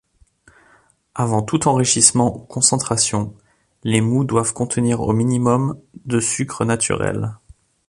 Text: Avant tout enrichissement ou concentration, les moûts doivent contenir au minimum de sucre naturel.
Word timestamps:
Avant 1.13 1.43
tout 1.43 1.67
enrichissement 1.67 2.35
ou 2.35 2.39
concentration, 2.39 3.35
les 3.83 4.01
moûts 4.01 4.23
doivent 4.23 4.51
contenir 4.51 4.99
au 5.01 5.13
minimum 5.13 5.79
de 6.05 6.19
sucre 6.19 6.65
naturel. 6.65 7.37